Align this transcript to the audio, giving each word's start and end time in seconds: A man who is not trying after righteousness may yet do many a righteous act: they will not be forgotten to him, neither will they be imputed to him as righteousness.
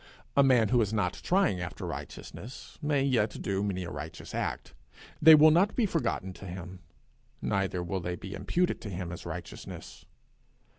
A 0.35 0.41
man 0.41 0.69
who 0.69 0.81
is 0.81 0.91
not 0.91 1.13
trying 1.21 1.61
after 1.61 1.85
righteousness 1.85 2.79
may 2.81 3.03
yet 3.03 3.39
do 3.39 3.63
many 3.63 3.83
a 3.83 3.91
righteous 3.91 4.33
act: 4.33 4.73
they 5.21 5.35
will 5.35 5.51
not 5.51 5.75
be 5.75 5.85
forgotten 5.85 6.33
to 6.41 6.47
him, 6.47 6.79
neither 7.39 7.83
will 7.83 7.99
they 7.99 8.15
be 8.15 8.33
imputed 8.33 8.81
to 8.81 8.89
him 8.89 9.11
as 9.11 9.27
righteousness. 9.27 10.05